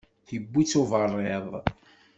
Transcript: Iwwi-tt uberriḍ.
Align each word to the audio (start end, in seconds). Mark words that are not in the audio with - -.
Iwwi-tt 0.35 0.79
uberriḍ. 0.81 1.45